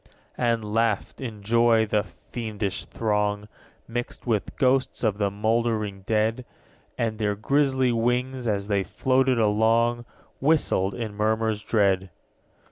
[0.01, 0.19] 15.
[0.49, 3.47] And laughed, in joy, the fiendish throng,
[3.87, 6.43] Mixed with ghosts of the mouldering dead:
[6.97, 10.05] And their grisly wings, as they floated along,
[10.39, 12.09] Whistled in murmurs dread.